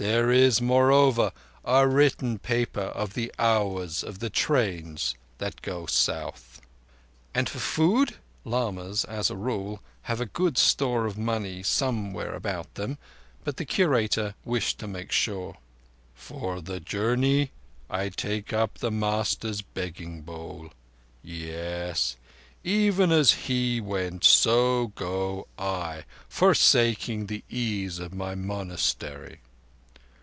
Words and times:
There 0.00 0.30
is, 0.30 0.60
moreover, 0.62 1.32
a 1.64 1.88
written 1.88 2.38
paper 2.38 2.82
of 2.82 3.14
the 3.14 3.32
hours 3.36 4.04
of 4.04 4.20
the 4.20 4.30
trains 4.30 5.16
that 5.38 5.60
go 5.60 5.86
south." 5.86 6.60
"And 7.34 7.48
for 7.48 7.58
food?" 7.58 8.14
Lamas, 8.44 9.02
as 9.06 9.28
a 9.28 9.34
rule, 9.34 9.82
have 10.02 10.32
good 10.32 10.56
store 10.56 11.04
of 11.06 11.18
money 11.18 11.64
somewhere 11.64 12.32
about 12.36 12.72
them, 12.76 12.96
but 13.42 13.56
the 13.56 13.64
Curator 13.64 14.36
wished 14.44 14.78
to 14.78 14.86
make 14.86 15.10
sure. 15.10 15.56
"For 16.14 16.60
the 16.60 16.78
journey, 16.78 17.50
I 17.90 18.08
take 18.08 18.52
up 18.52 18.78
the 18.78 18.92
Master's 18.92 19.62
begging 19.62 20.20
bowl. 20.22 20.70
Yes. 21.24 22.14
Even 22.62 23.10
as 23.10 23.32
He 23.48 23.80
went 23.80 24.22
so 24.22 24.92
go 24.94 25.48
I, 25.58 26.04
forsaking 26.28 27.26
the 27.26 27.42
ease 27.50 27.98
of 27.98 28.14
my 28.14 28.36
monastery. 28.36 29.40